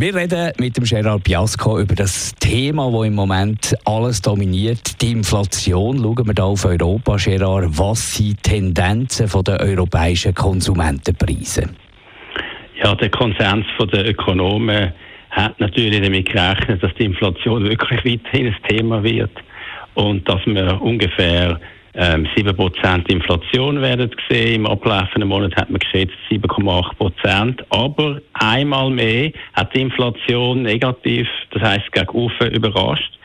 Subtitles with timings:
[0.00, 5.10] wir reden mit dem Gerard Biasco über das Thema, das im Moment alles dominiert, die
[5.10, 5.98] Inflation.
[5.98, 7.66] Schauen wir da auf Europa, Gerard.
[7.70, 11.70] Was sind die Tendenzen der europäischen Konsumentenpreise?
[12.80, 14.92] Ja, der Konsens der Ökonomen
[15.30, 19.32] hat natürlich damit gerechnet, dass die Inflation wirklich weiterhin ein Thema wird
[19.94, 21.58] und dass wir ungefähr
[21.94, 24.56] ähm, 7% Inflation werden gesehen.
[24.56, 27.64] Im ablaufenden Monat hat man geschätzt 7,8%.
[27.70, 33.18] Aber einmal mehr hat die Inflation negativ, das heisst gegen oben überrascht.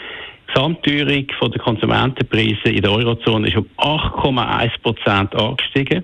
[0.49, 6.03] Die Gesamtteuerung der Konsumentenpreise in der Eurozone ist um 8,1% angestiegen.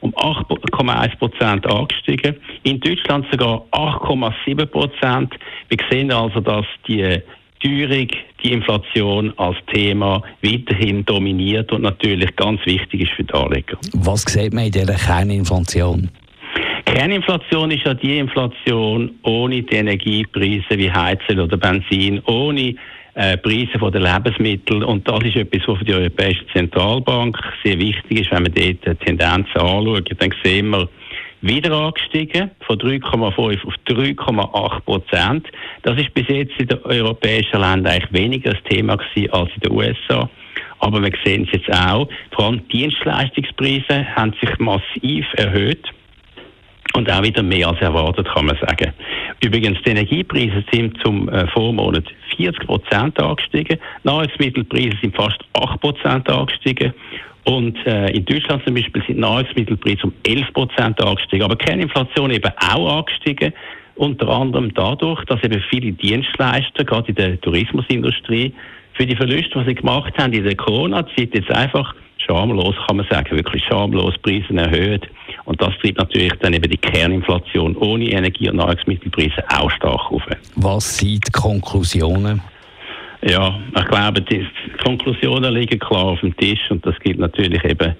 [0.00, 2.36] Um 8,1% angestiegen.
[2.62, 5.30] In Deutschland sogar 8,7%.
[5.68, 7.20] Wir sehen also, dass die
[7.60, 8.08] Teuerung,
[8.42, 13.78] die Inflation als Thema weiterhin dominiert und natürlich ganz wichtig ist für die Anleger.
[13.94, 16.10] Was sieht man in dieser Kerninflation?
[16.84, 22.74] Kerninflation ist ja die Inflation ohne die Energiepreise wie Heizen oder Benzin, ohne
[23.14, 24.82] äh, Preise der Lebensmittel.
[24.84, 28.86] Und das ist etwas, was für die Europäische Zentralbank sehr wichtig ist, wenn man dort
[28.86, 30.08] die Tendenzen anschaut.
[30.18, 30.88] Dann sehen wir,
[31.40, 35.46] wieder angestiegen, von 3,5 auf 3,8 Prozent.
[35.82, 39.60] Das ist bis jetzt in den europäischen Ländern eigentlich weniger das Thema gewesen als in
[39.60, 40.28] den USA.
[40.80, 42.08] Aber wir sehen es jetzt auch.
[42.32, 45.86] Vor allem Dienstleistungspreise haben sich massiv erhöht.
[46.94, 48.92] Und auch wieder mehr als erwartet, kann man sagen.
[49.44, 52.04] Übrigens, die Energiepreise sind zum äh, Vormonat
[52.36, 53.78] 40 Prozent angestiegen.
[54.02, 56.92] Nahrungsmittelpreise sind fast 8 Prozent angestiegen.
[57.44, 61.44] Und äh, in Deutschland zum Beispiel sind Nahrungsmittelpreise um 11 Prozent angestiegen.
[61.44, 63.52] Aber Kerninflation eben auch angestiegen.
[63.94, 68.52] Unter anderem dadurch, dass eben viele Dienstleister, gerade in der Tourismusindustrie,
[68.94, 73.06] für die Verluste, die sie gemacht haben in der Corona-Zeit, jetzt einfach schamlos, kann man
[73.08, 75.08] sagen, wirklich schamlos Preise erhöht.
[75.48, 80.22] Und das treibt natürlich dann eben die Kerninflation ohne Energie- und Nahrungsmittelpreise auch stark auf.
[80.56, 82.42] Was sind die Konklusionen?
[83.22, 84.46] Ja, ich glaube, die
[84.84, 87.94] Konklusionen liegen klar auf dem Tisch und das gilt natürlich eben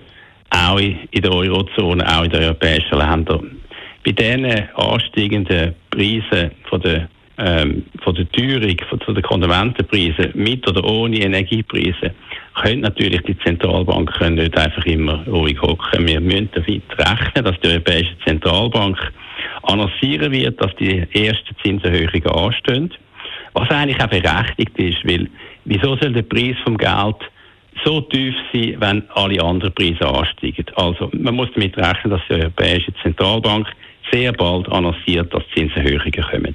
[0.50, 3.56] auch in der Eurozone, auch in den europäischen Ländern.
[4.04, 4.44] Bei diesen
[4.74, 7.08] ansteigenden Preisen von der,
[7.38, 12.12] ähm, von der Teuerung, von, von der Konsumentenpreise mit oder ohne Energiepreise,
[12.54, 16.06] können natürlich die Zentralbanken nicht einfach immer ruhig hocken.
[16.06, 18.98] Wir müssen damit rechnen, dass die Europäische Zentralbank
[19.62, 22.90] annoncieren wird, dass die ersten Zinserhöhungen anstehen.
[23.52, 25.28] Was eigentlich auch berechtigt ist, weil
[25.64, 27.16] wieso soll der Preis vom Geld
[27.84, 30.66] so tief sein, wenn alle anderen Preise ansteigen?
[30.74, 33.68] Also man muss damit rechnen, dass die Europäische Zentralbank
[34.10, 36.54] sehr bald annonciert, dass Zinserhöhungen kommen.